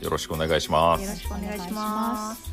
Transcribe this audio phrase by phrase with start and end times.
[0.00, 2.50] よろしくお願いしまよろすしくお願いします。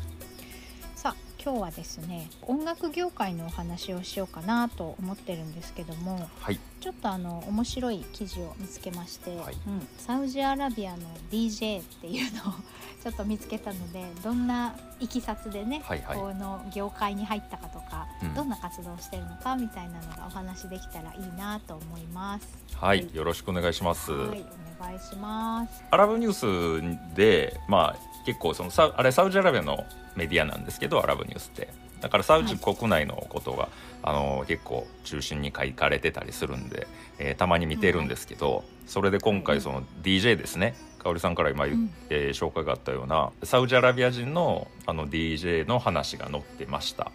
[0.96, 9.54] さあ今日はですね音楽業界のお話をしようかなと思ってるんですけどもはいちょっとあの面白い記事を見つけまして、はい。
[9.66, 9.88] うん。
[9.98, 10.98] サウジアラビアの
[11.30, 12.54] DJ っていうのを
[13.02, 16.18] ちょっと見つけたのでどんないきさつでね、はいはい。
[16.18, 18.34] この業界に入ったかとか、うん。
[18.34, 22.48] どんな活動をしてるのかみたいなのがお話できたらいいなと思います。
[22.76, 23.08] はい。
[23.14, 24.44] よろしくお願いします、はい、
[24.80, 25.84] お願いします。
[25.90, 31.68] アラブニュースでまあ結構そのサあれサウジアラビアのメディアなんですけどアラブニュースって
[32.00, 32.76] だからサウジはい。
[32.76, 33.68] 国内のことが、
[34.02, 36.86] あの結構中心に書かれてたりするんで、
[37.18, 40.74] えーたまに見てるんですけど、それで今回その DJ ですね。
[41.02, 41.90] 香織さんから今、うん。
[42.10, 47.10] えー紹介があったようなサウジアラビア人のあの DJ の話が載ってました。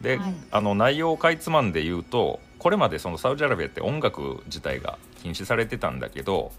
[0.00, 0.34] で、はい。
[0.50, 6.52] あの内容をかいつまんで言うとこれまでそのサウジアラビアって音楽自体が禁止されてたんだけど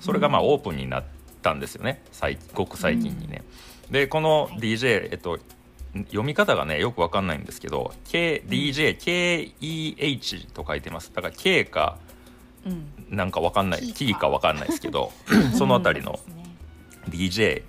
[0.00, 0.48] それがまあうん。
[0.48, 1.04] オープンになっ
[1.42, 2.02] たんですよね。
[2.10, 3.42] 最ごく最近にね。
[3.90, 4.58] でこのはい。
[4.58, 5.38] DJ、えっと
[6.04, 11.12] 読み方がねよくわかんないんですけど KDJKEH と書いてます。
[11.14, 11.98] だから K か
[12.66, 12.86] うん。
[13.10, 14.20] なんかわかんない T か。
[14.20, 15.12] かわかんないですけど
[15.56, 16.18] そのあたりの
[17.08, 17.62] DJ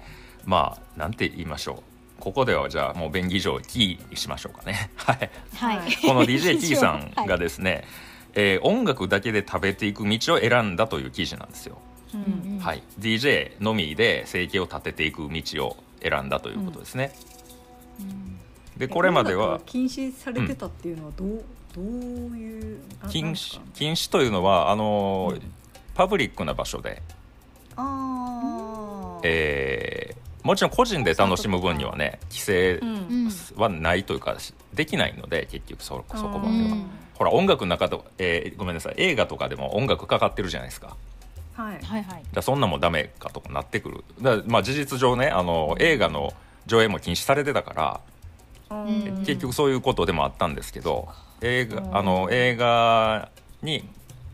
[0.45, 1.83] まあなんて言いましょう。
[2.19, 4.89] ここではじゃあもう便宜上キーにしましょうかね。
[4.97, 5.29] はい。
[5.55, 7.83] はい、はいこの DJ キーさんはいがですね、
[8.33, 11.77] えー音楽だけで食べていく道を選んだという記事なんですよ、
[12.13, 12.59] ううんうん。
[12.59, 17.36] はい、DJ のみで生計を立てていく道を選んだということですね、うん
[18.77, 21.43] でこれまでは禁止されてたっていうのはどう、
[21.75, 25.41] どういうあ禁なんですか止禁止というのはあのーうん
[25.95, 27.01] パブリックな場所で、
[27.75, 29.27] あー。
[29.27, 32.89] えーもちろん個人で楽しむ分にはね規制うん。
[32.89, 32.93] う
[33.27, 34.37] んはないというか
[34.73, 36.85] できないので結局そそこまでは、うん。
[37.15, 38.93] ほら音楽の中と、えーごめんなさい。
[38.97, 40.95] 映画とかでも音楽かかってるじゃないですか。
[41.53, 41.79] はい。
[41.83, 42.23] はいはい。
[42.31, 44.03] だそんなんもダメかとかなってくる。
[44.21, 46.31] だまあ事実上ねあの映画の
[46.67, 48.01] 上映も禁止されてたか
[48.69, 49.23] ら、うん。
[49.25, 51.07] 結局そういうことでもあったんですけど
[51.41, 51.97] 映画うん。
[51.97, 53.29] あの映画
[53.63, 53.87] に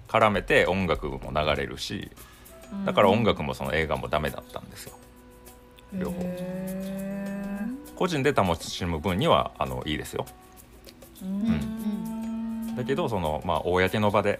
[0.08, 2.12] 絡めて音楽も流れるし
[2.86, 4.94] だから音楽もその映画もダメだったんですよ。
[5.94, 6.18] 両方。
[6.22, 7.60] へ
[7.96, 10.26] 個人で楽しむ分にはあのいいですよ。
[11.24, 12.76] ーん。
[12.76, 14.40] だけどそのまあ公の場で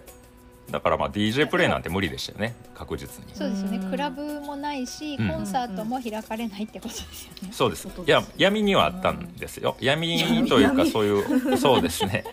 [0.70, 2.54] だからまあ DJ プレイなんて無理でしたよね。
[2.74, 3.34] 確実に。
[3.34, 3.78] そうですよね。
[3.78, 3.90] うん。
[3.90, 5.28] クラブもないし、うん。
[5.28, 7.48] コンサートも開かれないってことですよね。
[7.52, 7.82] そうです。
[7.82, 9.76] そうですいや闇にはあったんですよ。
[9.80, 10.90] 闇というか闇。
[10.90, 12.24] そういう そうですね。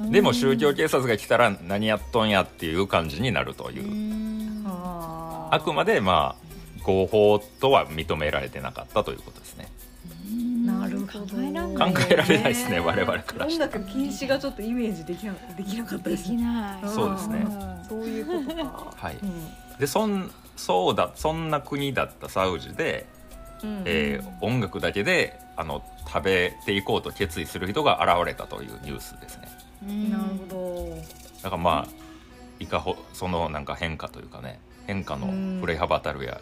[0.00, 4.66] でも宗教警察が来たら何やっとんやっていう感じになるという。
[5.50, 6.46] あくまでまあ
[6.82, 9.68] 合法とは認められてなかったということですね
[10.66, 13.46] なるほど考えられ考ないえられないですね我々から。
[13.46, 16.36] 音楽禁止がちょっとイメージできなできなかったでですね。
[16.38, 16.88] きない。
[16.88, 17.38] そうですね。
[17.38, 17.84] ん。
[17.88, 18.94] そういうことか。
[18.96, 19.16] はい。
[19.22, 19.78] うん。
[19.78, 23.06] でそんそうだそんな国だったサウジで、
[23.62, 23.82] うん。
[23.84, 29.48] えー音楽だけであの食べていこうと決意する人が現れたというニュースですね。
[29.88, 30.10] うん。
[30.10, 30.96] なるほど。
[31.42, 32.06] だからまあ
[32.58, 36.40] いかほそのなんか変化というかね変化の振れ幅たるや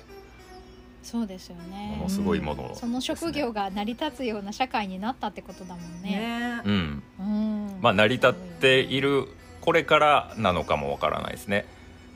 [1.04, 2.08] そうですよもねの。
[2.08, 6.10] すごいもの、その職業が成り立つような社会になったってことだもんね。
[6.10, 6.62] ね。
[6.64, 7.02] うん。
[7.20, 7.78] うん。
[7.80, 9.28] まあ成り立っている
[9.60, 11.66] これからなのかもわからないですね。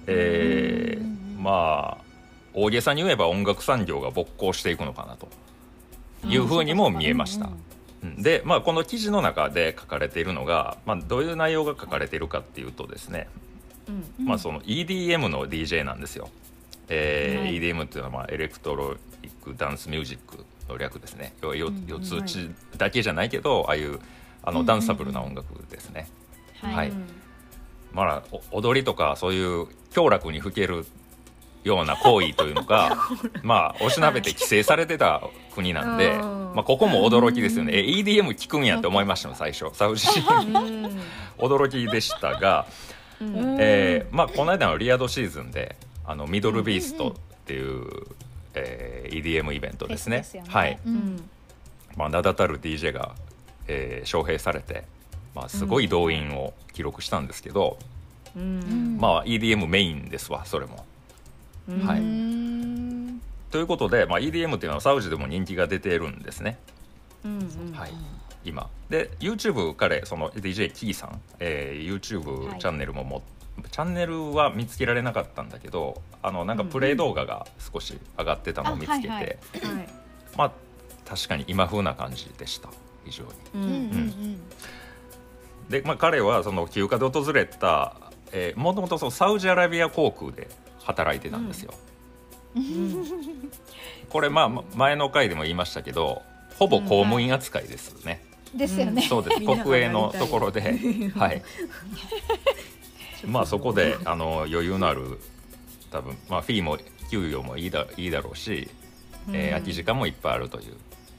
[0.07, 0.99] え
[1.39, 2.05] まあ
[2.55, 5.29] 大げさに言えば音楽産業が勃興していくのかなと。
[6.27, 7.47] いうふうにも見えました。
[7.47, 7.59] うんうん
[8.03, 8.23] うん。
[8.23, 13.29] で、まあ、この記事の中で書かれているのが、まあ、どういう内容が書かれているかっていうとですね、
[13.89, 14.05] うん。
[14.21, 14.27] うん。
[14.27, 16.29] まあ、その EDM の DJ なんですよ、
[16.89, 17.61] えーはい。
[17.61, 21.35] EDM っていうのはまあエレクトロニックダンスミュージックの略ですね。
[21.43, 23.99] よようん四つ打ちだけじゃないけどああいう
[24.43, 26.09] あのうんダンサブルな音楽ですね、
[26.61, 26.75] はい。
[26.75, 26.93] はい。
[27.93, 28.23] まあ、
[28.53, 30.87] お踊りとかそういう強楽に吹ける
[31.65, 32.97] ような行為というのが
[33.43, 35.23] まあおしなべて規制されてた
[35.55, 37.73] 国なんで、うんまあ、ここも驚きですよね。
[37.75, 39.67] え EDM 聞くんやって思いましたよ最初。
[39.73, 41.01] サウジうん。
[41.39, 42.67] 驚きでしたが、
[43.21, 43.57] うん。
[43.59, 45.77] えーまあ、この間のリアドシーズンで
[46.09, 47.13] あのミドルビーストっ
[47.45, 47.87] ていう、
[48.55, 50.19] えー EDM イベントですね。
[50.19, 50.97] フェスよはい、ううん。
[51.17, 51.31] ん
[51.97, 53.15] まあ、名だたる DJ が、
[53.67, 54.85] えー招聘されて、
[55.35, 57.79] まあ、すごい動員を記録したんですけど、
[58.35, 58.97] うん。
[58.99, 60.87] まあ EDM メインですわそれも。
[61.69, 61.81] うん。
[61.87, 61.99] はい。
[62.01, 63.21] うん
[63.51, 66.59] ということで、まあ、EDM っていうのはサウジでも人気が出ているんですね。
[67.25, 67.93] うんうんはい。
[68.45, 68.69] 今。
[68.89, 72.59] で YouTube 彼その DJ キーさん、えー、YouTube はい。
[72.59, 73.23] チャンネルもも、
[73.71, 79.39] チャンネルは見つけられなかったんだけどあのなんかプレイ動画が少し上がってたのを見つけて、
[80.37, 80.53] まあ
[81.09, 82.69] 確かに今風な感じでした
[83.05, 83.31] 非常に。
[83.55, 84.41] ううんうんうん。
[85.69, 87.97] で、まあ、彼はその休暇で訪れた
[88.57, 90.49] もともとサウジアラビア航空で
[90.83, 91.73] 働いてたんですよ。
[92.61, 93.05] ん。
[94.11, 96.23] これまあま前の回でも言いましたけど
[96.59, 98.23] ほぼ公務員扱いですね。
[98.55, 99.37] ですよね、そうです。
[99.41, 100.61] 国営のところで
[101.15, 101.43] はい
[103.27, 105.21] まあそこであの余裕のある
[105.91, 106.79] 多分まあフィーも
[107.11, 108.69] 給与もいいだいいだろうし、
[109.33, 110.77] えー空き時間もいっぱいあるという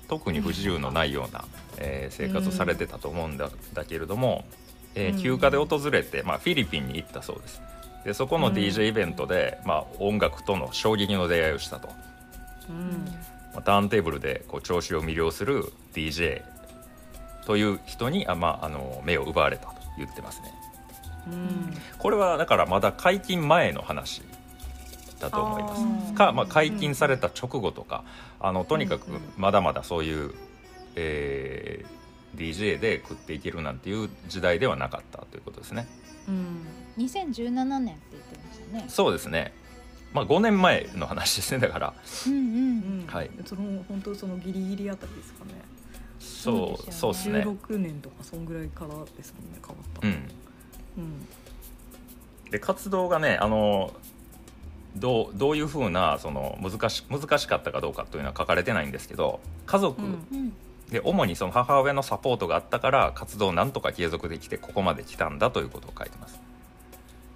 [0.07, 1.45] 特に不自由のないような、
[1.77, 4.45] えー生活をされてたと思うんだだけれども、
[4.95, 5.21] えーうん。
[5.21, 7.61] 休暇で訪れて、まあ、フィリピンに行ったそうです。
[8.05, 11.89] でそこの DJ イベントで、まあ、音楽との衝撃の出会いをしたと、
[12.69, 13.05] うん。
[13.53, 16.43] まあ、ターンテーブルでこう調子を魅了する DJ
[17.45, 20.53] という人にあ、まあ、あの目を奪われたと言ってますね。
[20.53, 20.58] うん
[21.97, 24.21] これはだからまだ解禁前の話
[25.19, 25.75] だと思いま
[26.07, 26.13] す。
[26.13, 28.03] か、まあ、解禁された直後とか
[28.39, 29.07] あのとにかく
[29.37, 30.33] まだまだそういう、
[30.95, 31.99] えー
[32.35, 35.87] DJ で食っていけるなんていう時代ではなかったということですね。
[36.27, 36.63] うん。
[36.97, 38.85] 2017年って言ってましたね。
[38.87, 39.51] そうですね。
[40.13, 41.93] まあ5年前の話ですねだから。
[42.27, 43.03] うんううん。
[43.05, 43.31] んはい。
[43.45, 45.51] その本当そのギリギリあたりですかね。
[46.19, 47.39] そうそうですね。
[47.39, 50.29] 16年とかそんぐらいからですもんね変わったうんうん
[52.51, 53.93] で活動がねあの
[54.95, 60.01] どうどういうふうなその難し難しかったかどうかというのは書かれてないんですけど家族
[60.89, 66.39] で主にその母親のサポートがあったから活動をなんとか継続できてここまで来たんだということを書いてます。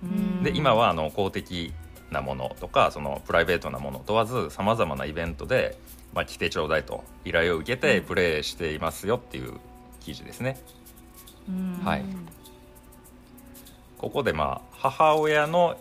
[0.04, 0.44] うん。
[0.44, 1.72] で今はあの公的
[2.12, 5.78] なものとかそのプライベートなものを問わずさまざまなイベントで、
[6.14, 8.06] まあ、来てちょうだいと依頼を受けてうん。
[8.06, 9.54] プレイしていますよっていう
[10.00, 10.60] 記事ですね。
[11.48, 11.86] うん。
[11.86, 12.04] はい
[14.04, 15.78] ここでまあ母親の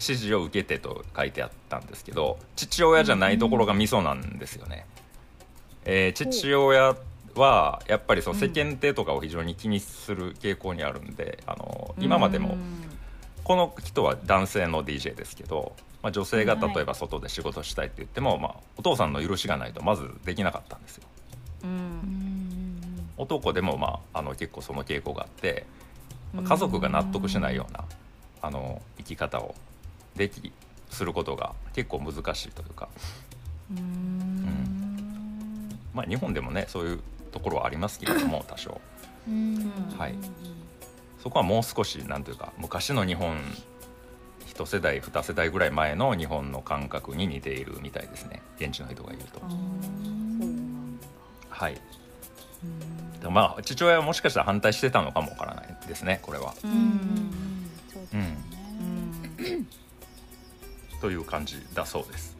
[0.00, 4.86] 指示を受けてと書いてあったんですけど父親じゃないところがミソなんですよね。
[5.84, 6.96] えー父親
[7.34, 12.56] はやっぱりそううん世間体とかを非常に気にする傾向にあるんで、あの今までも
[13.44, 21.04] この人は男性の DJ ですけど、まあ、女性がはい例えば外で仕事したいって言っても、まあ、お父さんの許しがないとまずできなかったんですよ。
[21.64, 25.66] うんうん男でも、まあ、あの結構その傾向があって、
[26.34, 27.84] まあ家族が納得しないような
[28.40, 29.54] あの生き方を
[30.16, 30.52] でき
[30.90, 32.88] することが結構難しいというか、
[33.70, 35.78] うん。
[35.94, 37.00] まあ、日本でもねそういう
[37.32, 38.80] ところはありますけれども多少。
[39.28, 39.72] うん。
[39.98, 40.14] はい。
[41.22, 43.36] そこはもう少しなんというか昔の日本
[44.46, 48.42] 一世代二世代ぐらい前の日本の感覚に似ているみたいですね。
[48.58, 49.40] 現地の人が言うと。
[51.50, 51.80] はい。
[53.28, 56.54] まあ父親はもしかしたら反対してたのかもわからないですねこれは。
[61.00, 62.36] という感じだそうです。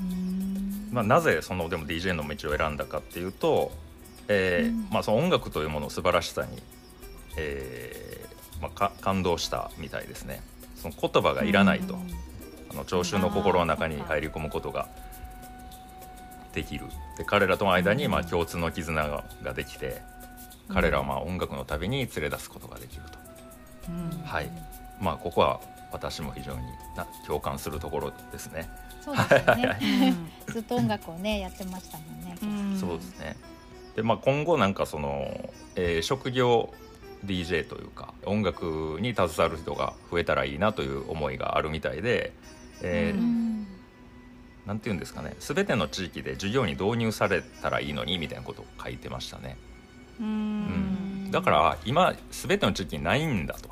[0.00, 0.88] うん。
[0.92, 3.72] まあ、なぜそのでも DJ の道を選んだかっていうと、
[4.28, 4.88] えーうん。
[4.90, 6.62] まあ、その音楽というものの素晴らしさに、
[7.36, 10.42] えーまあ、か感動したみたいですね。
[10.76, 11.98] その言葉がいらないと、
[12.70, 14.88] あの聴衆の心の中に入り込むことが
[16.52, 16.86] できる。
[17.16, 20.02] で彼らとの間にまあ共通の絆がができて
[20.72, 23.18] 彼らはまあ音楽の旅に連れ出すことができると、
[23.88, 24.22] うん。
[24.24, 24.50] はい。
[25.00, 25.60] まあここは
[25.92, 26.60] 私も非常に
[26.96, 28.68] な共感するところですね。
[29.00, 29.66] そうですよはい。
[29.66, 30.14] はいね
[30.48, 32.36] ずっと音楽をね やってましたもんね。
[32.42, 32.78] うん。
[32.78, 33.36] そうですね。
[33.96, 36.72] で、まあ、今後なんかその、えー職業
[37.24, 42.32] DJ というか音楽に携わる人が増えたらいいなという思いがあるみたいで、
[42.80, 43.66] えーううん。
[44.66, 45.34] なんていうんですかね。
[45.40, 49.56] 全ての地域で授業に導入されたらいいのにみたいなことを書いてましたね、
[50.20, 51.24] ううん。
[51.26, 53.70] ん、だから今全ての地域にないんだと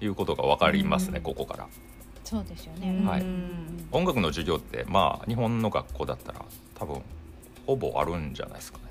[0.00, 1.22] いうことが分かりますね、うん。
[1.22, 1.66] ここから。
[2.24, 3.06] そうですよね。
[3.06, 3.20] はい。
[3.20, 3.88] うん。
[3.92, 7.00] 音楽の授業ってまあ日本の学校だったら多分
[7.66, 8.84] ほぼあるんじゃないですかね。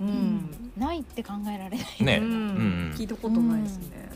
[0.00, 0.10] ううん。
[0.10, 2.04] んないって考えられない。
[2.04, 2.18] ね。
[2.22, 2.30] うん。
[2.30, 2.34] う
[2.92, 4.08] ん聞いたことないですね。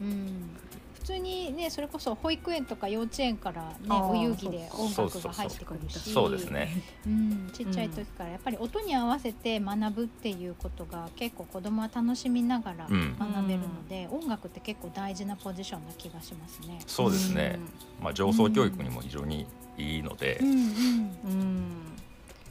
[0.00, 0.50] うん。
[0.67, 0.67] 普
[1.08, 6.12] 通にねそれこそ保育園とか幼稚園からねお遊戯で音楽が入ってくるし。
[6.12, 6.82] そうですね。
[7.06, 8.30] うん、ちっちゃい時から。
[8.30, 13.16] やっぱり音に合わせて学ぶっていうことが結構子供は楽しみながらうん。
[13.18, 16.80] 学べるので、音楽って結構大事なポジションな気がしますね。
[16.86, 17.58] そうですね、
[18.00, 19.46] まあ、上層教育にも非常に
[19.78, 20.48] いいのでう、ん。
[20.48, 20.56] うん
[21.24, 21.96] うん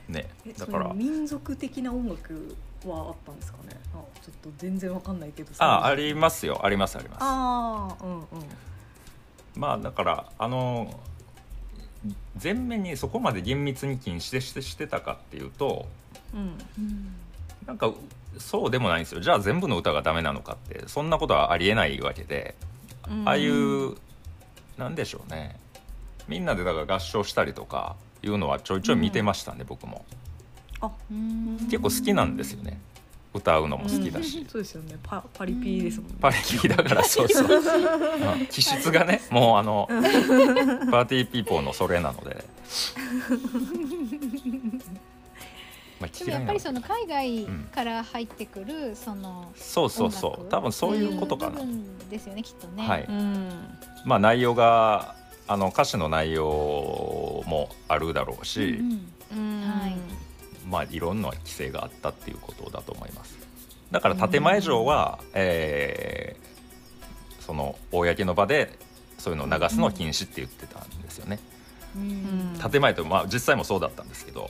[0.07, 2.55] ねえだから民族的な音楽
[2.85, 3.79] はあったんですかね。
[3.93, 5.51] あちょっと全然わかんないけど。
[5.59, 6.59] あありますよ。
[6.63, 7.17] ありますあります。
[7.21, 8.25] ああうんうん。
[9.55, 10.99] まあだからあの
[12.35, 15.87] 全面にそこまで厳密に禁止でしてしてたかっていうと
[16.33, 16.57] うん。
[16.77, 17.15] うん
[17.65, 17.91] なんか
[18.37, 19.21] そうでもないんですよ。
[19.21, 22.55] じゃあ全部の歌がダメなのかってそんなことはありえないわけで
[23.25, 23.95] ああいう
[24.77, 25.59] なんでしょうね。
[26.27, 30.05] みんなでだから合唱したりとかいうのはちょいちょい見てましたね、僕も。
[30.09, 30.26] うん
[31.69, 32.79] 結構好きなんですよね。
[33.33, 34.97] 歌うのも好きだし、そうですよね。
[35.03, 36.15] パパリピですもんね。
[36.19, 42.45] パリピだからそうそう、 うん気質がねもうあのパーティーピーポーのそれなので。
[45.99, 51.59] まあでもやっぱりその海外から入ってくるそのそうそう音楽そう多分そういうことかな。
[52.09, 52.87] ですよねきっとね。
[52.87, 53.05] はい。
[53.07, 53.49] うん。
[54.05, 55.15] まあ内容が
[55.47, 58.79] あの歌詞の内容もあるだろううんし、
[59.31, 59.61] うん。
[59.61, 60.16] はい
[60.67, 63.37] まあいろんな規制があったっていうことだと思います。
[63.91, 66.47] だから建前上は、えー
[67.47, 68.77] その公の場で
[69.17, 71.39] そういうのを流すのを禁止って言ってたんですよね、
[71.95, 72.59] うん。
[72.71, 74.49] 建前とまあ実際もそうだったんですけど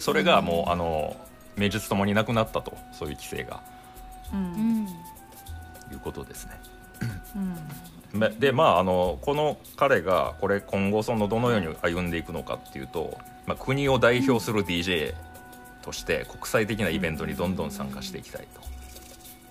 [0.00, 0.70] それがもう、うん。
[0.70, 1.16] あの
[1.56, 3.62] 名実ともになくなったとそういう規制が。
[4.32, 4.84] ううん。
[4.84, 6.52] んいうことですね。
[8.12, 8.18] うん。
[8.18, 15.14] めでまああのこの彼がこれ今後そのどのように歩んでいくのかっていうと、まあ、国を代表する DJ
[15.82, 18.60] として国際的なイベントにどんどん参加していきたいと、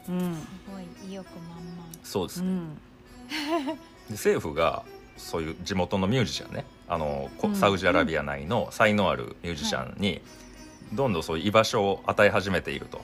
[0.09, 0.35] うん。
[0.35, 1.61] すごい意欲満
[2.03, 2.75] そうですね、うん。
[4.09, 4.83] で政府が
[5.17, 7.55] そういう地元のミュージシャンねあのこうん。
[7.55, 10.21] サウジアラビア内の才能あるミュージシャンに
[10.93, 13.01] どんどんそういう居場所を与え始めていると。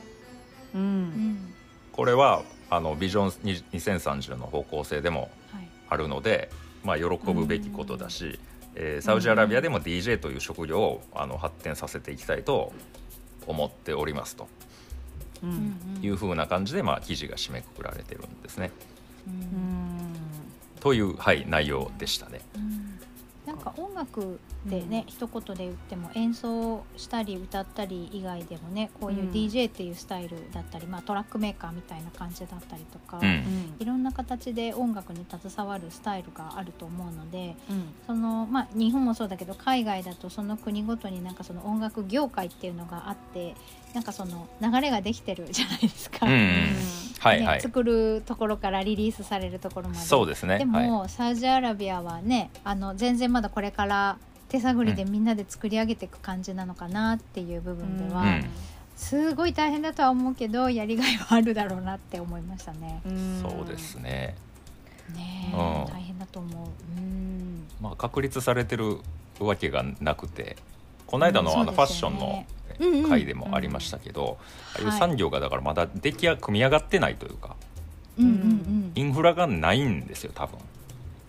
[0.74, 0.86] う々。
[0.86, 1.04] うん。
[1.34, 1.54] ん
[1.92, 5.68] これはあのビジョンに2030の方向性でもはい。
[5.90, 6.50] あるので、
[6.84, 8.40] まあ、喜ぶべきことだし、
[8.76, 12.74] えーサウジアラビアでも DJ という職業をあの発展させていきたいと
[13.48, 14.48] 思っておりますと
[15.44, 18.72] ううんんいうふうな感じで、まあ、記事が締めくくられてるんですね。
[19.27, 20.13] ううんん
[20.80, 22.42] という、はい、内容でしたね。
[22.56, 22.97] うん
[23.72, 25.14] か音楽でね、うん。
[25.14, 29.32] 一言で言っても演奏したり歌ったり以外でもねこういううん。
[29.32, 33.76] DJ っていうスタイルだったり、まあ、トラックメーカーみたいな感じだったりとか、うん。
[33.80, 37.94] いろんな形で音楽に携わるスタイルがあると思うのでうん。
[38.06, 43.56] その、まあ、日本もそうだけど海外だとその国ごとになんかその音楽業界っていうのがあって
[43.98, 46.27] なんかその流れができてるじゃないですか。
[46.27, 46.70] うんね
[47.18, 50.01] はいはい、作るところからリリースされるところまで。
[50.01, 50.60] そうですね。
[50.60, 50.88] ではい。
[50.88, 58.46] も、サウジアラビアはねあの全然まだこれから手探りでみんなで作り上げていく感じなのかなっていう部分では、うん。
[58.96, 63.01] すごい大変だとは思うけどやりがいはあるだろうなって思いましたね。
[63.04, 63.42] うん。
[63.42, 64.36] そうですね。
[65.16, 65.92] ねえ、うん。
[65.92, 66.68] 大変だと思う。
[67.00, 67.68] うん。
[67.82, 69.00] まあ確立されてる
[69.39, 70.56] わけがなくて、
[71.08, 72.46] この間のうんあのファッションの
[73.08, 74.38] 回でもありましたけど、
[74.74, 75.00] ああいうはい。
[75.00, 77.56] 産業がだからまだ出来や組み上がってないというか、
[78.18, 80.58] うんうんインフラがないんですよ多分。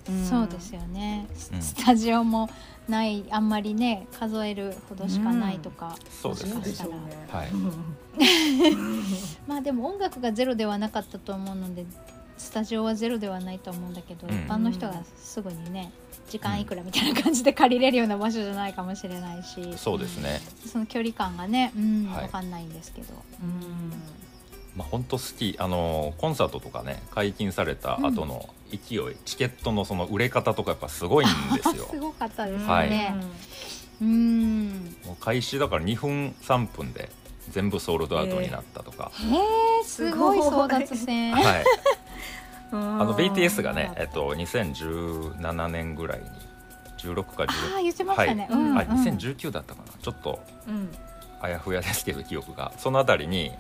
[0.09, 1.63] うん、そうですよね、スうん。
[1.63, 2.49] スタジオも
[2.89, 6.53] ないあんまりね数えるほどしかないとか、そうですね。
[6.53, 6.73] そうで。
[6.73, 6.99] しょうね
[7.31, 7.49] はい。
[9.47, 11.85] まあでも音楽がゼロではなかったと思うので
[12.39, 14.35] スタジオはゼロではないと思うんだけど、うん。
[14.35, 15.93] 一般の人がすぐにね
[16.29, 19.77] 時間いくらみたいな感じで借りれるような場所じゃないかもしれないし。
[19.77, 20.41] そうですね。
[20.67, 22.25] その距離感がね、うんはい。
[22.27, 23.15] 分かんないんですけど、
[24.77, 25.57] まあ本当好き。
[25.59, 31.89] あのコンサートとかね解禁された後の勢い、チケットのその売れ方とかやっぱすごいんですよ。
[31.91, 33.15] すごかったですね、はい。
[34.03, 34.97] うん。
[35.05, 37.11] もう開始だから2分3分で
[37.51, 39.11] 全部ソールドアウトになったとか。
[39.15, 41.33] へえすごい争奪戦。
[41.33, 41.65] はい。
[42.73, 46.27] ああの BTS がね、えっと、2017年ぐらいに
[46.99, 47.47] 16かあ
[47.77, 48.61] あ10言ってましたね、はい。
[48.61, 48.79] うんうん。
[48.79, 49.93] あ2019だったかな。
[50.03, 50.89] ちょっとうん。
[51.41, 52.73] あやふやですけど記憶が。
[52.79, 53.53] そのあたりに、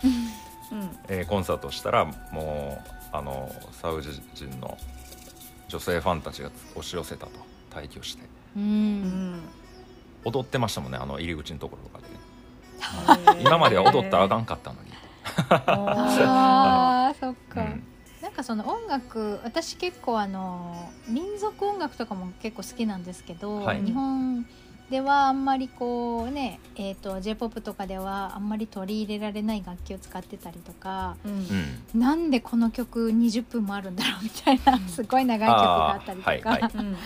[0.72, 0.90] うん。
[1.08, 4.76] えーコンサートをしたらもうあのサウジ人の
[5.68, 7.32] 女性ファンたちが押し寄せたと。
[7.70, 8.22] 退去して。
[8.56, 9.34] ううん。
[9.36, 9.40] ん
[10.24, 13.40] 踊ってましたもんねあの入り口のところとかでね。
[13.40, 14.92] 今までは踊ったらあかんかったのに、
[15.50, 17.82] あーそっか、うん
[18.38, 23.82] かその音楽私結構あの民族音楽とかも結構好きなんですけど、はい。
[23.82, 24.46] 日本
[24.90, 31.32] ではあんまりこうね、えー、と j p o p とかではあんまり取り入れられない楽器を使ってたりとかうん。
[31.32, 31.38] うん
[31.94, 36.70] なんでこの曲20分もあるんだろうみたいなすごい長い曲があったりとか、はいはい。
[36.74, 36.96] うん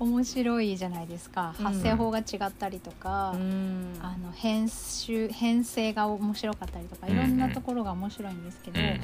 [0.00, 1.54] 面白いじゃないですか。
[1.58, 3.32] うん発声法が違ったりとか。
[3.34, 3.98] うん。
[4.00, 8.86] あの編集編成が面白かったりとかいろんなところが面白いんですけど、うん。
[8.86, 8.98] なん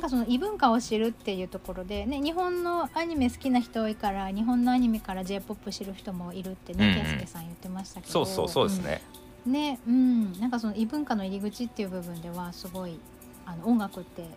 [0.00, 7.04] かその異文化を知るっていうところで、ね、日本のアニメ好きな人多いから日本のアニメから j p o p 知る人もいるってね、うんうん。
[7.04, 8.12] ケイスケさん言ってましたけど。
[8.12, 9.02] そうそうそうですね、
[9.46, 12.98] ねうん、なんかその異文化の入り口っていう部分ではすごい
[13.46, 14.28] あの音楽って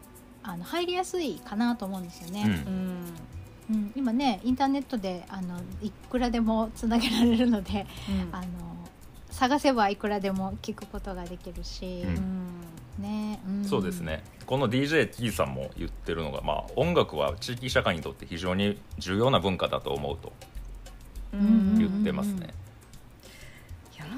[0.43, 2.43] あの入りやすいかなと思うんですよね。
[2.45, 2.51] うん。
[2.51, 3.13] うん。
[3.69, 8.35] うん、今ねインターネットであのいくらでもつなげられるのでうん。
[8.35, 8.47] あの
[9.29, 12.63] 探せばいくらでも聞くことができるし、うん。
[12.97, 13.63] ね、ん。
[13.63, 14.23] そうですね。
[14.47, 20.33] この DJT さんも言ってるのが、まあ、音楽は地域社会にとって非常に重要な文化だと思うと
[21.33, 21.77] うん。
[21.77, 22.53] 言ってますね。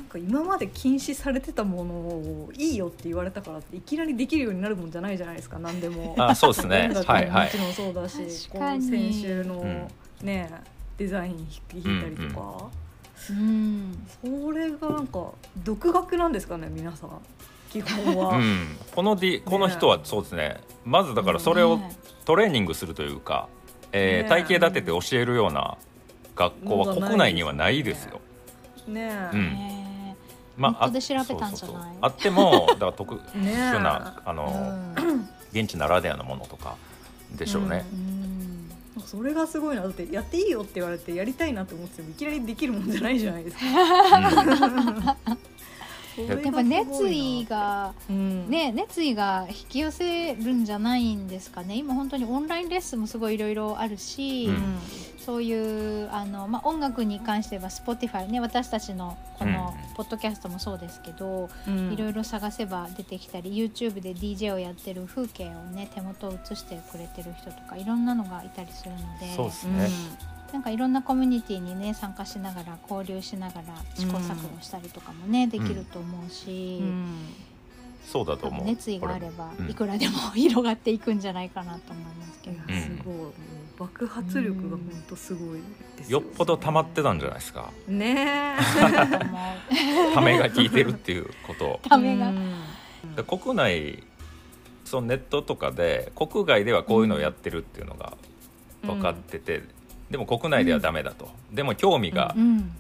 [0.10, 6.16] か今まで禁止されてたものをいいよって言われたからっていきなりできるようになるもんじゃないじゃないですか何でも。
[6.18, 6.90] あそうですね。
[6.92, 7.30] 音 楽はい。
[7.30, 9.88] はいももちろんそうだし、こう先週のうん
[10.26, 10.52] ね、
[10.98, 12.70] デザイン弾いたりとか、
[13.30, 15.32] うんそれがなんか
[15.64, 17.10] 独学なんですかね皆さん。
[17.70, 18.38] 基本は。
[18.38, 20.60] うん、この、D、この人はそうですね。
[20.86, 21.92] まずだからそれをね。
[22.26, 23.48] トレーニングするというか、
[23.92, 24.30] えーね。
[24.30, 25.78] 体系立てて教えるような
[26.36, 28.20] 学校は国内にはないですよ。
[28.88, 29.10] ね。
[29.34, 29.79] え、うん
[30.60, 31.48] ねまネットで調べたんじゃない？
[31.50, 31.82] あそうそうそう。
[32.02, 35.30] あってもだから特 ね殊なあの、うん。
[35.52, 36.76] 現地ならではのものとか
[37.36, 37.86] でしょうね。
[37.92, 38.20] うん
[39.06, 39.82] それがすごいな。
[39.84, 43.64] だってやっていいよって言われてやりたいなって思ってもいきなりできるもんじゃないじゃないですか。
[46.28, 48.50] やっぱ熱意がうん。
[48.50, 51.76] ね熱意が引き寄せるんじゃないんですかね。
[51.76, 54.80] 今本当にオンラインレッスンもすごいいろいろあるし、うん。
[55.18, 55.54] そうい
[56.04, 61.92] うあの、まあ、音楽に関しては Spotify ね私たちのこのうんポッドキャストもそうですけど、うん。
[61.92, 69.90] いろいろ探せば出てきたり YouTube で DJ をやってる風景をね手元を映してくれてる人とかいろんなのがいたりするのでそうですね、
[70.48, 70.54] うん。
[70.54, 73.64] なんかいろんなコミュニティにね参加しながら交流しながら
[73.96, 76.80] 試行錯誤したりとかもね、できると思うし。
[76.82, 77.16] うん。
[78.06, 78.66] そうだと思う。
[78.66, 82.64] 熱意があればいくらでも 広がっていくんじゃないかなと思いますけど、す
[83.04, 83.32] ごい
[83.80, 85.60] 爆発力が本当すごい
[85.98, 87.72] ですよっぽど溜まってたんじゃないですか。
[87.88, 91.80] ねそうだと思うためが効いてるっていうこと。
[91.88, 93.16] ためが、うん。
[93.16, 94.04] で国内
[94.84, 98.18] そのネットとかで国外ではこういうのをやってるっていうのが
[98.82, 99.64] 分かってて、
[100.12, 102.72] でも国内ではダメだと、でも興味が、うん。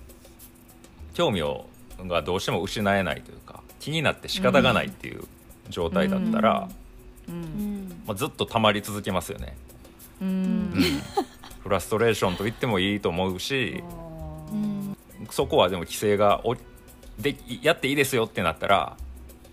[1.14, 1.66] 興味を
[2.08, 5.24] がどうしても失えないというか気になって仕方がないっていう
[5.70, 6.68] 状態だったら、
[7.28, 8.04] ううんん。
[8.06, 9.56] まあ、ずっと溜まり続けますよね、
[10.22, 10.32] ううん。
[10.32, 10.74] うん
[11.62, 13.84] フラストレーションと言ってもいいと思うし
[14.52, 14.98] うん。
[15.30, 16.56] そこはでも規制がお
[17.20, 18.98] でやっていいですよってなったら、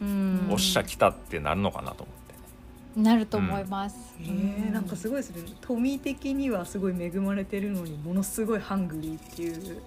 [0.01, 0.49] うん。
[0.51, 3.01] おっしゃ来たってなるのかなと思って。
[3.01, 5.43] なると思います、えー、なんかすごいですね。
[5.61, 9.83] 富的にはすごい恵まれてるのにものすごいハングリーっていう。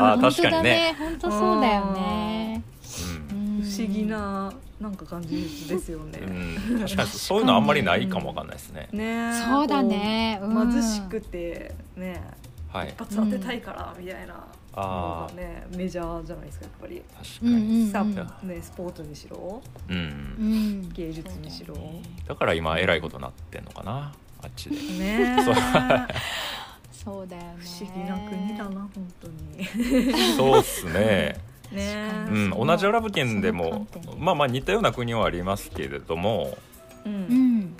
[0.00, 2.64] あー確かにね、本当そうだよね、
[3.30, 3.60] うん。
[3.62, 4.52] 不不思議な
[4.84, 6.18] なんか感じですよね。
[6.20, 8.88] うん、 確かにそういうのあんまりないかもわかんないですね。
[8.92, 12.20] ねえそうだねこううん貧しくてね
[12.68, 12.98] はい一。
[12.98, 14.44] 発当てたいからみたいなの
[14.76, 17.02] あがねメジャーじゃないですかやっぱり。
[17.16, 17.90] 確かに。
[17.90, 18.14] さうん
[18.48, 19.96] ねスポーツにしろうん。
[19.96, 21.74] うん芸術にしろ。
[21.74, 24.76] ねだから今えらいことになってんのかな、あっちで。
[25.00, 25.54] えそう
[26.92, 29.64] そうだよね 不思議な国だな本当に。
[30.36, 31.53] そうっすね。
[31.72, 32.10] ね。
[32.28, 33.86] うん、同じアラブ圏でも
[34.18, 36.56] まあまあ似たような国はありますけれども
[37.04, 37.60] ううん。
[37.60, 37.76] ん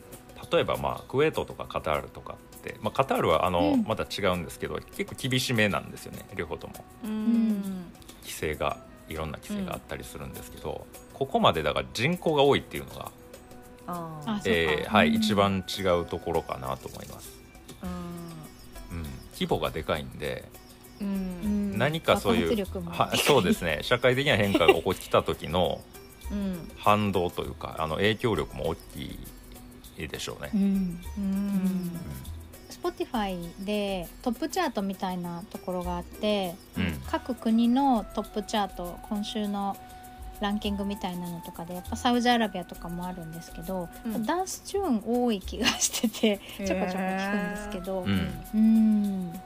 [0.53, 3.85] 例えばまあクウェートとかカタールとかって、まあ、カタールはあの、うん。
[3.85, 6.75] また違うんですけど結構厳しめなんですよね両方とも。
[7.05, 7.63] うん。
[8.23, 13.11] 規制がいろんな規制があったりするんですけど、ここまでだから人口が多いっていうのが、
[13.87, 15.15] あはいうん。
[15.15, 17.31] 一番違うところかなと思います、
[17.83, 17.87] あ
[18.91, 19.03] うん、
[19.35, 20.49] 規模がでかいんで
[21.01, 23.81] うん何かそういうはそうですね。
[23.83, 25.81] 社会的な変化が起こってきた時の
[26.31, 26.71] うん。
[26.79, 29.19] 反動というかあの影響力も大き
[29.99, 30.51] いでしょうね。
[30.55, 30.57] う。
[30.57, 31.01] ん。
[31.19, 32.01] うん、
[32.71, 37.03] Spotify でトップチャートみたいなところがあってうん。
[37.07, 39.77] 各国のトップチャート今週の
[40.41, 44.25] ランキングみたいなのとかでやっぱサウジアラビアとかもあるんですけど、うん。
[44.25, 48.45] ダンスチューン多い気がしててちょこちょこ聞くんですけど、うん。
[48.55, 49.41] うん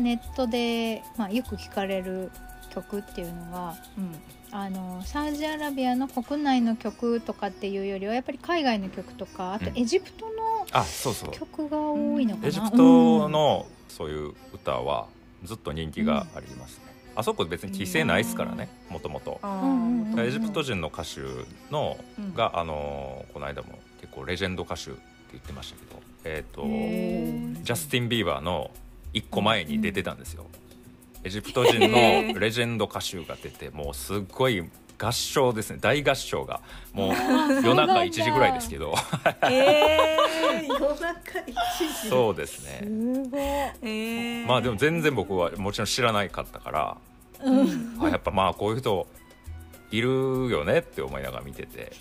[0.00, 2.30] ネットで、まあ、よく聞かれる
[2.70, 4.14] 曲っていうのがうん。
[4.56, 9.78] あのサウジアラビアの国内の曲とかっていうよりはやっぱり海外の曲とかあとうん。
[9.78, 10.32] エジプトの
[10.70, 11.32] あそうそう。
[11.32, 15.06] 曲が多いのかな、エジプトのそういう歌は
[15.42, 16.84] ずっと人気がありますね、
[17.16, 19.40] あそこ別に規制ないですからねもともと
[20.18, 21.20] エジプト人の歌手
[21.72, 22.34] のうん。
[22.34, 25.00] が、あのこの間も結構レジェンド歌手って
[25.32, 28.70] 言ってましたけどえっ、とジャスティン・ビーバーの
[29.14, 30.44] 一個前に出てたんですよ、
[31.22, 34.62] エジプト人のレジェンド歌手が出てもうすっごい
[34.98, 35.78] 合唱ですね。
[35.80, 36.60] 大合唱が。
[36.92, 37.12] もう
[37.64, 38.94] 夜中1時ぐらいですけど。
[39.42, 41.54] えー、 夜中一
[42.02, 42.08] 時。
[42.08, 42.78] そうですね。
[42.82, 46.96] すごい、えー、まあでも全然僕はもちろん知らないかったから
[47.42, 47.98] うん。
[48.02, 49.06] あやっぱまあこういう人
[49.90, 50.08] いる
[50.50, 51.92] よねって思いながら見てて。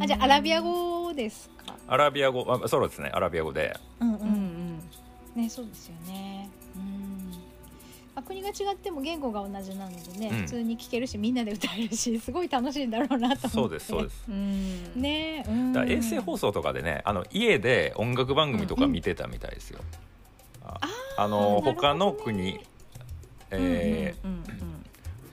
[0.00, 1.74] あじゃあアラビア語ですか？
[1.88, 2.44] アラビア語。
[2.64, 3.10] あそうですね。
[3.14, 3.74] アラビア語で。
[4.00, 4.63] うんううんん
[5.34, 6.48] ねそうですよね。
[6.76, 7.30] うん、
[8.14, 10.36] まあ、国が違っても言語が同じなのでね、うん。
[10.42, 13.48] 普通に聴けるしみんなで歌えるしすごい楽しいんだろうなと思って。
[13.48, 14.24] そうですそうです。
[14.28, 14.34] うん。
[14.34, 15.72] うんねうん。
[15.72, 19.80] だ衛星放送とかでねあの家で音楽番組とか見てたみたいですよ、
[20.64, 20.80] あ
[21.16, 21.72] あのね。
[21.74, 22.60] 他の国、
[23.50, 24.44] えーうんうん。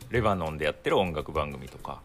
[0.10, 2.02] レバノンでやってる音楽番組とか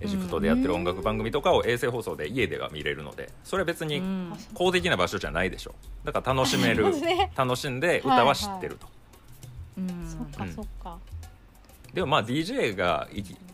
[0.00, 4.02] エジプトでやってる音楽番組とかを衛星放送で家では見れるのでそれは別に
[4.52, 5.74] 公的な場所じゃないでしょ。
[6.04, 6.86] だから楽しめる
[7.34, 8.86] 楽しんで歌は知ってると、
[9.78, 10.06] うん。
[10.06, 10.52] そっかうん。
[10.52, 10.98] そっか、
[11.94, 13.08] でもまあ DJ が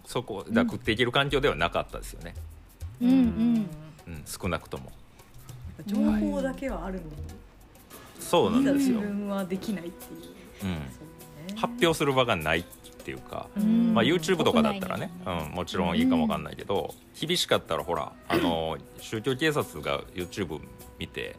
[0.06, 2.34] そこだ食っていける環境ではなかったですよね、
[3.00, 3.70] うんうん。
[4.08, 4.90] うん、少なくとも。
[5.86, 7.02] 情報だけはあるの。
[7.02, 7.10] に
[8.18, 10.72] そうなんです自よ、分はできないっていう。
[10.72, 11.00] うん、そ
[11.48, 11.60] うね。
[11.60, 12.64] 発表する場がないっ
[13.10, 13.94] ていうか、うん。
[13.94, 20.60] まあ、YouTube とかだったらね、うん、もちろんいいかもわかんないけど、厳しかったらほらあの 宗教警察が YouTube
[20.98, 21.36] 見て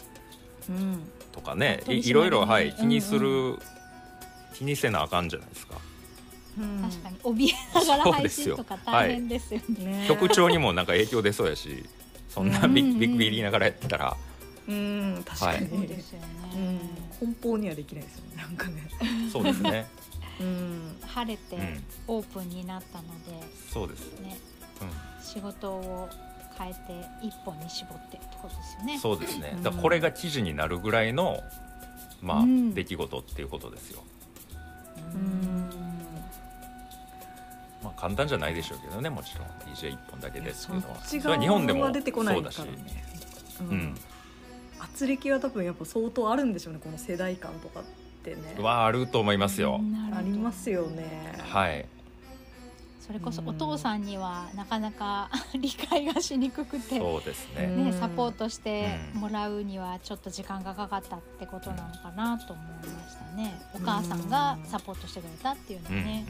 [0.69, 1.09] うん。
[1.31, 3.59] とかねいいろいろ、はい、気にする、うん
[4.53, 5.75] 気にせなあかんじゃないですか。
[6.59, 6.81] うん。
[6.83, 7.15] 確かに。
[7.17, 8.55] 怯えながら配そうですよ。
[8.57, 9.85] 信とか大変ですよね。
[9.85, 11.83] ね局長にもなんか影響出そうやし
[12.29, 12.97] そんなビうん。
[12.97, 14.15] ッビッグビリ言いながらやってたら、
[14.67, 15.23] うん。
[15.25, 16.27] 確かに、そうですよね、
[17.21, 18.35] うん、奔放にはできないですよね。
[18.35, 18.87] なんかね。
[19.31, 19.87] そうですね、
[20.41, 24.37] うん晴れてうん、オープンになったので、そうです、ね、
[24.81, 26.09] う仕事を
[26.57, 26.79] 変えて
[27.25, 28.95] 一本に絞ってってことですよね。
[28.95, 29.53] ん、そうですね。
[29.55, 29.63] うん。
[29.63, 31.41] だからこれが記事になるぐらいの、
[32.21, 32.73] まあうん。
[32.73, 34.03] 出来事っていうことですよ、
[35.13, 35.69] うん。
[37.83, 39.47] まあ、簡単じゃないでしょうけどねもちろん。
[39.73, 40.81] DJ1 本だけですけど。
[40.81, 42.57] そっちそれは日本でも側は出てこないそうだし。
[42.57, 42.77] からね、
[43.61, 43.77] ううん。
[43.77, 43.97] ん、
[44.79, 47.81] 圧力は多分やっぱ相当あるんでしょうねこの世代間とか
[48.21, 48.55] ってね。
[48.59, 49.81] はあると思いますよ、
[50.15, 51.33] ありますよね。
[51.49, 51.85] はい。
[52.99, 55.29] それこそお父さんにはなかなか
[55.59, 57.85] 理解がしにくくて、そうですね、うん。
[57.85, 63.59] ね、サポートしてもらうにはちょっと時間がかかったってことなのかなと思いましたね。
[63.73, 66.25] お母さんがサポートしてくれたっていうのはね、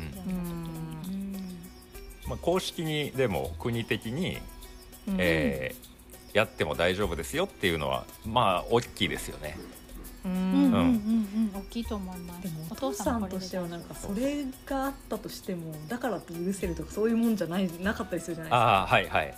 [2.27, 4.39] まあ、公式にでも国的に、
[5.07, 5.15] うん。
[5.19, 5.91] えー
[6.33, 9.57] やっても大丈夫ですよっていうのはまあ大きいですよね
[10.25, 10.31] うん。
[10.31, 10.39] うん。
[10.39, 11.51] うんうんうんうん。
[11.55, 12.41] 大きいと思います。
[12.41, 19.33] でもお父さんとしてはなんかそれがあったとしてもだからって許せるとかそういうもんじゃないなかったりするじゃないああはいはい、で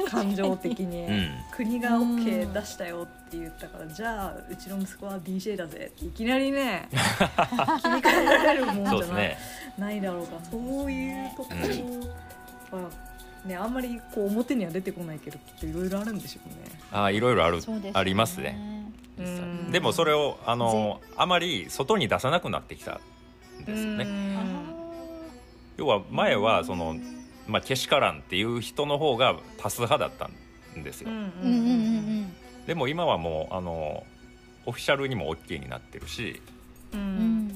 [0.00, 6.98] すか感情的に、うん、国が OK 出したよって言ったからじゃあうちの息子は DJ だぜっていきなりね切り
[8.00, 9.38] 替えられるもんじゃない,、ね。
[9.78, 10.38] ないだろうか。
[10.50, 10.56] そ
[10.86, 11.50] ういうとこ
[12.72, 12.90] ろは、
[13.44, 16.78] ね、あんまりこう表には出てこないけどきっといろいろあるんでしょうね。
[16.90, 17.90] ああいろいろあるね。
[17.94, 18.58] ありますね
[19.70, 23.00] でもそれをあのあまり外に出さなくなってきた
[23.60, 24.04] んですよね。
[24.04, 24.66] うん。
[25.76, 26.96] 要は前はその、
[27.46, 30.28] まあ、けしからんっていう人の方が多数派だった
[30.78, 31.10] んですよ、
[32.66, 34.04] でも今はもうあの
[34.66, 36.42] オフィシャルにも OK になってるし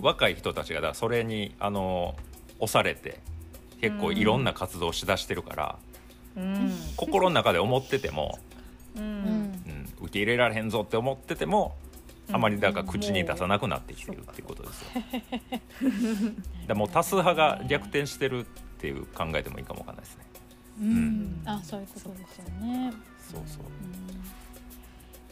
[0.00, 2.14] 若い人たちがだからそれにあの
[2.58, 3.20] 押されて
[3.80, 5.78] 結構いろんな活動をしだしてるから、
[6.36, 6.72] うん。
[6.96, 8.38] 心の中で思ってても、
[8.96, 9.00] う
[10.02, 11.76] 受け入れられへんぞって思ってても
[12.30, 14.88] あまりだから口に出さなくなってきてるっていうことですよ。
[16.68, 18.44] だもう多数派が逆転してるっ
[18.78, 20.24] ていう考えてもいいかもわかんないですね。
[20.80, 20.88] うん。
[20.88, 21.42] うん。
[21.44, 22.92] あそういうことですよね。
[23.18, 23.62] そうそう。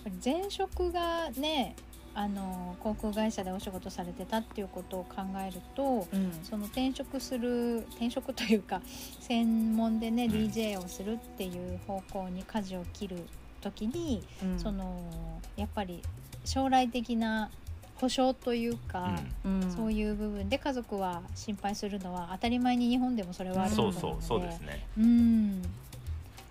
[0.06, 0.20] うん。
[0.24, 1.76] 前職がね
[2.12, 6.33] あの航空会社でお仕事されてたっていうことを考えるとうん。
[6.42, 8.83] その転職する転職というか
[9.20, 10.33] 専門でね、うん。
[10.33, 13.24] DJ をするっていう方向に舵を切る
[13.61, 14.59] 時に、うん。
[14.59, 16.03] そのやっぱり
[16.44, 17.51] 将来的な
[17.96, 19.70] 保障というか、うん。
[19.70, 24.27] そういう部分で家族は心配するのは当たり前に日本でもそれはあるとそう思うので。
[24.27, 24.87] そうそうですね。
[24.99, 25.62] うん。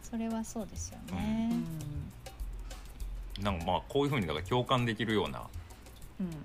[0.04, 1.52] それはそうですよね。
[3.42, 5.44] なんかまあこういうふうにだから共感できるような、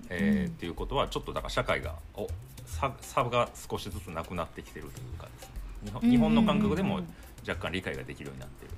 [0.09, 2.27] えーうんっていうことはちょっとだから社会がお
[2.65, 6.09] 差差が少しずつなくなってきてるというかですね。
[6.09, 7.07] 日本の感覚でもうん
[7.47, 8.69] 若干理解ができるようになってる。
[8.69, 8.74] うんうん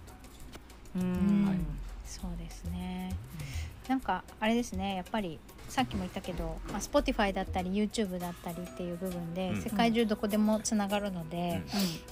[0.98, 1.58] はい。
[2.06, 3.16] そうですね。
[3.88, 4.96] なんかあれですね。
[4.96, 9.62] やっぱりさっきも言ったけど、まあ、Spotify だったり YouTube だったりっていう部分で、うん。
[9.62, 11.62] 世界中どこでもつながるので、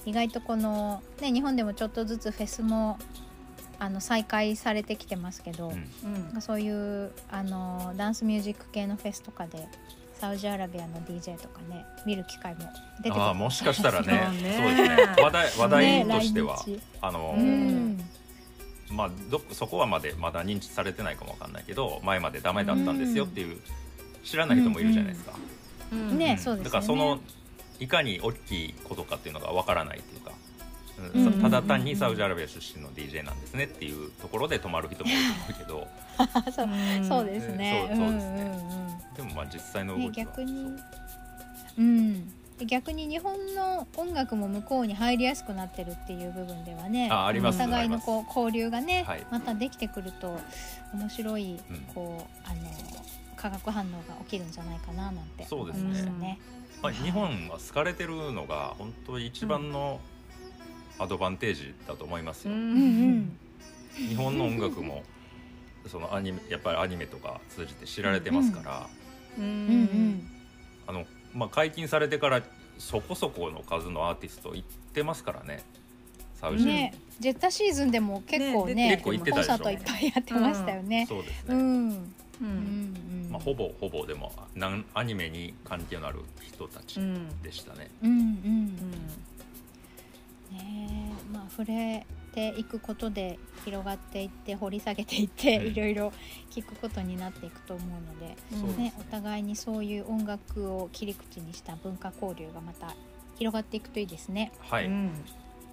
[0.04, 2.98] 意外とこの、ね、日本でもちょっとずつフェスも
[3.78, 6.34] あの再開されてきてますけど、うん。
[6.34, 6.42] うん。
[6.42, 9.66] そういうあのダンスミュージック系のフェスとかで
[10.18, 12.60] サウジアラビアの DJ とかね見る機会も
[12.98, 14.28] 出てくるもしかしたらね。
[14.56, 14.96] そうですね。
[15.22, 16.80] 話題話題ねとしては、来日。
[17.02, 18.00] あの、うん
[18.90, 23.58] まあどそこはまでまだ認知されてないかもわかんないけど前までダメだったんですよっていう、
[24.24, 25.32] 知らない人もいるじゃないですか、
[25.92, 26.18] うん。
[26.18, 26.38] ねん。
[26.38, 27.20] そうですだからその
[27.78, 30.32] いかに大きいことかっていうのがわからないっていうか、
[31.14, 31.42] うん。
[31.42, 35.88] ただ単にサウジアラビア出身の DJ なんですねっていうところで泊まる人もいると思うけど。
[36.52, 36.68] そう
[37.04, 37.86] そうですね。
[37.90, 39.00] そうそうですね。
[39.16, 40.76] でもまあ実際のね動きは逆に？
[41.78, 42.32] うん。
[42.58, 49.26] で逆に日本の音楽も向こうに入りやすくなってるっていう部分ではねあありますお互いのこう交流がね、はい。
[49.30, 50.38] またできてくると
[50.94, 51.80] 面白い、うん。
[51.94, 52.70] こうあの
[53.36, 55.88] 化学反応が起きるんじゃないかななんて思いそうですね。
[55.90, 56.38] ましたね。
[56.82, 60.00] まあ、日本は好かれてるのが本当に一番の
[60.98, 63.38] アドバンテージだと思いますよ、うんうん
[63.96, 65.04] 日本の音楽も
[65.86, 68.86] そのアニメやっぱりアニメとか通じて知られてますから、
[69.38, 70.30] うんうんうん。
[70.86, 72.42] あのまあ、解禁されてから
[72.78, 75.62] そこそこの数のアーティスト行ってますからね。
[76.40, 76.64] サウジ。
[76.64, 81.06] に、ねジェッタシーズンでも結構ねね結構行ってたでしょコンサートいっぱいやってましたよね。
[81.08, 81.88] そうですね、うん、うん。
[81.88, 81.92] う
[82.40, 82.48] うん。
[83.28, 87.42] んまあ、ほぼほぼでもなんアニメに関係のある人たちうん。
[87.42, 88.18] でしたね、うんうん。
[88.20, 88.66] うん。
[90.58, 95.66] ねえまあ触れていくことで広がっていって掘り下げていって、うん。
[95.68, 96.12] いろいろ
[96.50, 102.94] 聞くことになっていくと思うので、そうですね、お互いにそういう音楽を切り口にした文化交流がまた
[103.36, 104.52] 広がっていくといいですね。
[104.60, 105.10] はい、うん。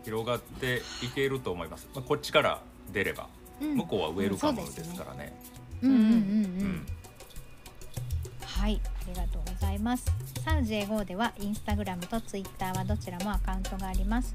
[0.05, 2.61] 広がっていけると思います、まあ、こっちから
[2.93, 3.27] 出れば
[3.61, 3.75] うん。
[3.75, 5.33] 向こうはウェルカムですからね,、
[5.81, 5.97] うんうん。
[5.97, 6.13] うんうんう
[6.65, 6.85] ん
[8.41, 10.05] はい、ありがとうございます。
[10.45, 14.33] サウジエゴではインスタグラムとツイッターはどちらもアカウントがあります。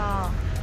[0.56, 0.61] た。